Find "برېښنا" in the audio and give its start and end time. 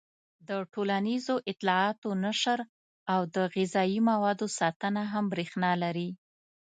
5.33-5.71